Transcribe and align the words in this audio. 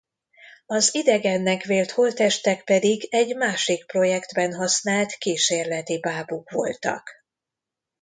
Az 0.65 0.95
idegennek 0.95 1.63
vélt 1.63 1.91
holttestek 1.91 2.63
pedig 2.63 3.07
egy 3.09 3.35
másik 3.35 3.85
projektben 3.85 4.53
használt 4.53 5.11
kísérleti 5.13 5.99
bábuk 5.99 6.49
voltak. 6.49 7.09